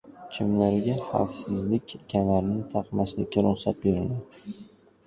[0.35, 4.61] Kimlarga xavfsizlik kamarini taqmaslikka ruxsat beriladi?